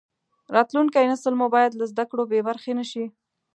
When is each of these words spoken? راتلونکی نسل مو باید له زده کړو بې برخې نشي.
راتلونکی 0.55 1.05
نسل 1.11 1.33
مو 1.39 1.47
باید 1.55 1.71
له 1.79 1.85
زده 1.91 2.03
کړو 2.09 2.23
بې 2.31 2.39
برخې 2.47 2.71
نشي. 2.79 3.05